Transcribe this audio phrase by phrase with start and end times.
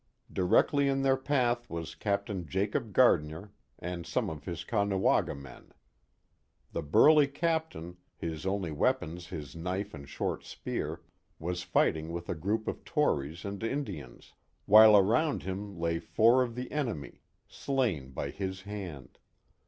[0.33, 5.73] Directly in their path was Captain Jacob Gardinier and some of his Caughna waga men.
[6.71, 11.03] The burly captain, his only weapons his knife and short spear,
[11.37, 14.33] was fighting with a group of Tories and Indians,
[14.65, 18.71] while around him lay four of the enemy slain by his M pi.
[18.71, 19.17] Oriskany 429 hand.